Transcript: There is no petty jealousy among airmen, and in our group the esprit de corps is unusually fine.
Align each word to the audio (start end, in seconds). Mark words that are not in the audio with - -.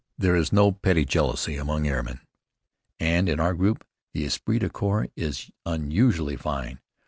There 0.17 0.35
is 0.35 0.51
no 0.51 0.71
petty 0.71 1.05
jealousy 1.05 1.57
among 1.57 1.85
airmen, 1.85 2.21
and 2.99 3.29
in 3.29 3.39
our 3.39 3.53
group 3.53 3.85
the 4.13 4.25
esprit 4.25 4.57
de 4.57 4.69
corps 4.71 5.09
is 5.15 5.51
unusually 5.63 6.35
fine. 6.37 6.79